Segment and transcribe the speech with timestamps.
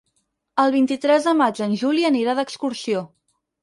[0.63, 3.09] El vint-i-tres de maig en Juli anirà d'excursió.